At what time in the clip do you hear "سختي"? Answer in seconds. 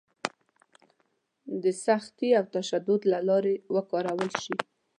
1.85-2.29